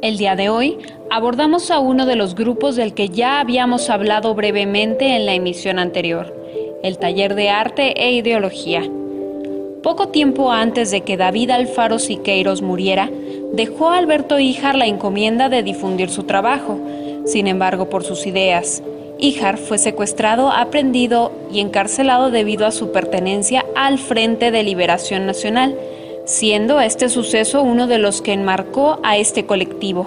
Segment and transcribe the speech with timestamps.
[0.00, 0.78] El día de hoy
[1.10, 5.80] abordamos a uno de los grupos del que ya habíamos hablado brevemente en la emisión
[5.80, 6.32] anterior,
[6.84, 8.88] el taller de arte e ideología.
[9.82, 13.10] Poco tiempo antes de que David Alfaro Siqueiros muriera,
[13.52, 16.78] dejó a Alberto Híjar la encomienda de difundir su trabajo.
[17.24, 18.84] Sin embargo, por sus ideas,
[19.18, 25.74] Híjar fue secuestrado, aprendido y encarcelado debido a su pertenencia al Frente de Liberación Nacional,
[26.28, 30.06] siendo este suceso uno de los que enmarcó a este colectivo.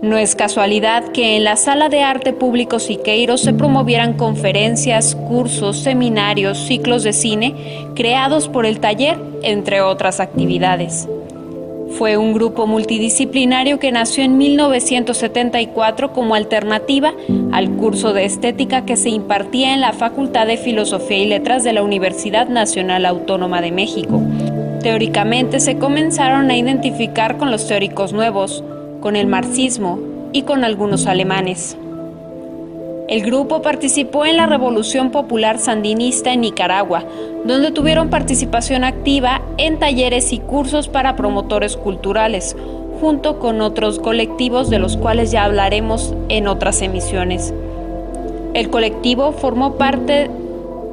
[0.00, 5.76] No es casualidad que en la Sala de Arte Público Siqueiros se promovieran conferencias, cursos,
[5.76, 7.54] seminarios, ciclos de cine
[7.94, 11.06] creados por el taller, entre otras actividades.
[11.98, 17.12] Fue un grupo multidisciplinario que nació en 1974 como alternativa
[17.52, 21.74] al curso de estética que se impartía en la Facultad de Filosofía y Letras de
[21.74, 24.22] la Universidad Nacional Autónoma de México
[24.82, 28.64] Teóricamente se comenzaron a identificar con los teóricos nuevos,
[29.00, 29.98] con el marxismo
[30.32, 31.76] y con algunos alemanes.
[33.08, 37.04] El grupo participó en la Revolución Popular Sandinista en Nicaragua,
[37.44, 42.56] donde tuvieron participación activa en talleres y cursos para promotores culturales,
[43.00, 47.52] junto con otros colectivos de los cuales ya hablaremos en otras emisiones.
[48.54, 50.30] El colectivo formó parte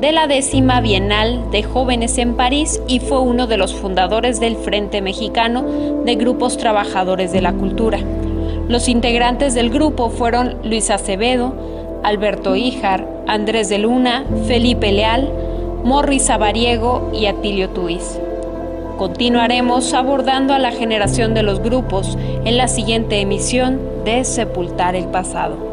[0.00, 4.56] de la décima Bienal de Jóvenes en París y fue uno de los fundadores del
[4.56, 5.62] Frente Mexicano
[6.06, 7.98] de Grupos Trabajadores de la Cultura.
[8.66, 11.52] Los integrantes del grupo fueron Luis Acevedo,
[12.02, 15.30] Alberto Híjar, Andrés de Luna, Felipe Leal,
[15.84, 18.18] Morris Abariego y Atilio Tuiz.
[18.96, 22.16] Continuaremos abordando a la generación de los grupos
[22.46, 25.69] en la siguiente emisión de Sepultar el Pasado.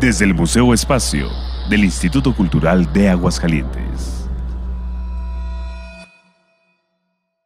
[0.00, 1.28] Desde el Museo Espacio
[1.68, 4.19] del Instituto Cultural de Aguascalientes.